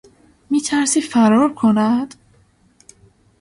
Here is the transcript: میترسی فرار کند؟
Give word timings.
میترسی 0.49 1.01
فرار 1.01 1.53
کند؟ 1.53 2.15